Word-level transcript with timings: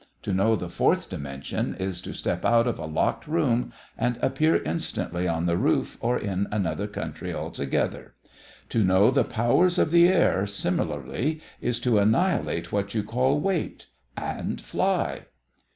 To 0.23 0.33
know 0.33 0.55
the 0.55 0.67
fourth 0.67 1.09
dimension 1.11 1.75
is 1.79 2.01
to 2.01 2.13
step 2.15 2.43
out 2.43 2.65
of 2.65 2.79
a 2.79 2.87
locked 2.87 3.27
room 3.27 3.71
and 3.95 4.17
appear 4.23 4.59
instantly 4.63 5.27
on 5.27 5.45
the 5.45 5.57
roof 5.57 5.95
or 6.01 6.17
in 6.17 6.47
another 6.51 6.87
country 6.87 7.35
altogether. 7.35 8.15
To 8.69 8.83
know 8.83 9.11
the 9.11 9.23
powers 9.23 9.77
of 9.77 9.91
the 9.91 10.07
air, 10.07 10.47
similarly, 10.47 11.39
is 11.61 11.79
to 11.81 11.99
annihilate 11.99 12.71
what 12.71 12.95
you 12.95 13.03
call 13.03 13.39
weight 13.39 13.89
and 14.17 14.59
fly." 14.59 15.25